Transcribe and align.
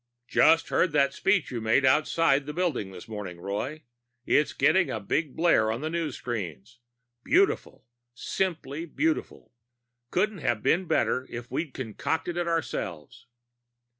"Just 0.27 0.69
heard 0.69 0.93
that 0.93 1.13
speech 1.13 1.51
you 1.51 1.61
made 1.61 1.85
outside 1.85 2.47
the 2.47 2.55
building 2.55 2.89
this 2.91 3.07
morning, 3.07 3.39
Roy. 3.39 3.83
It's 4.25 4.51
getting 4.51 4.89
a 4.89 4.99
big 4.99 5.35
blare 5.35 5.71
on 5.71 5.81
the 5.81 5.91
newsscreens. 5.91 6.77
Beautiful! 7.23 7.85
Simply 8.15 8.85
beautiful! 8.87 9.53
Couldn't 10.09 10.39
have 10.39 10.63
been 10.63 10.85
better 10.87 11.27
if 11.29 11.51
we'd 11.51 11.75
concocted 11.75 12.35
it 12.35 12.47
ourselves." 12.47 13.27